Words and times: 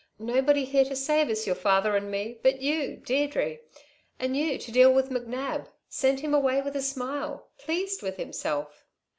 "Nobody 0.17 0.65
here 0.65 0.83
to 0.85 0.95
save 0.95 1.29
us, 1.29 1.45
your 1.45 1.55
father 1.55 1.95
and 1.95 2.09
me, 2.09 2.39
but 2.41 2.59
you, 2.59 2.97
Deirdre! 2.97 3.59
And 4.19 4.35
you 4.35 4.57
to 4.57 4.71
deal 4.71 4.91
with 4.91 5.11
McNab 5.11 5.67
send 5.89 6.21
him 6.21 6.33
away 6.33 6.59
with 6.59 6.75
a 6.75 6.81
smile 6.81 7.51
pleased 7.59 8.01
with 8.01 8.17
himself." 8.17 8.83